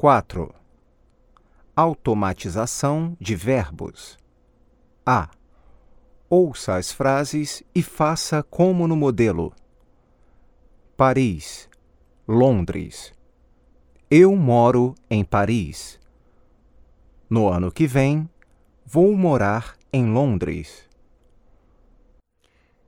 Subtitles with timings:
[0.00, 0.50] 4.
[1.76, 4.16] Automatização de verbos.
[5.04, 5.28] A.
[6.26, 9.52] Ouça as frases e faça como no modelo.
[10.96, 11.68] Paris,
[12.26, 13.12] Londres.
[14.10, 16.00] Eu moro em Paris.
[17.28, 18.26] No ano que vem,
[18.86, 20.88] vou morar em Londres.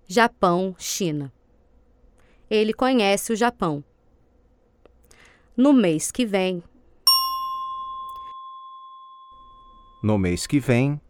[0.09, 1.31] Japão, China.
[2.49, 3.85] Ele conhece o Japão.
[5.55, 6.63] No mês que vem,
[10.03, 11.01] No mês que vem,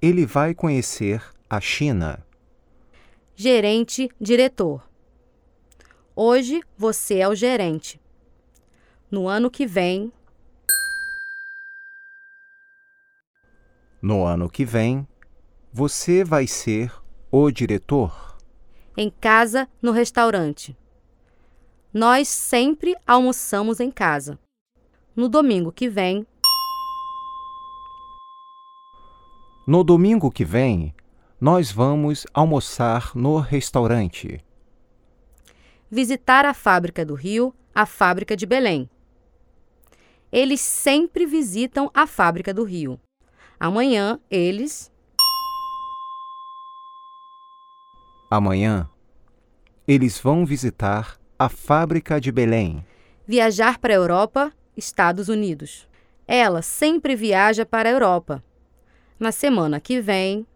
[0.00, 2.24] ele vai conhecer a China.
[3.36, 4.88] gerente, diretor.
[6.14, 8.00] Hoje você é o gerente.
[9.10, 10.12] No ano que vem,
[14.00, 15.08] No ano que vem,
[15.72, 16.92] você vai ser
[17.32, 18.36] o diretor.
[18.96, 20.76] em casa, no restaurante.
[21.92, 24.38] Nós sempre almoçamos em casa.
[25.16, 26.24] No domingo que vem,
[29.66, 30.94] No domingo que vem,
[31.40, 34.44] nós vamos almoçar no restaurante.
[35.90, 38.90] visitar a fábrica do Rio, a fábrica de Belém.
[40.30, 43.00] Eles sempre visitam a fábrica do Rio.
[43.58, 44.92] Amanhã eles
[48.30, 48.90] Amanhã,
[49.88, 52.84] eles vão visitar a fábrica de Belém.
[53.26, 55.88] viajar para a Europa, Estados Unidos.
[56.26, 58.42] Ela sempre viaja para a Europa.
[59.18, 60.46] Na semana que vem,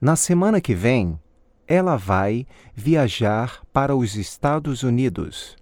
[0.00, 1.16] Na semana que vem,
[1.64, 5.56] ela vai viajar para os Estados Unidos.